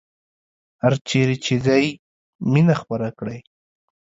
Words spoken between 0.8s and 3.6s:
هرچیرې چې ځئ مینه خپره کړئ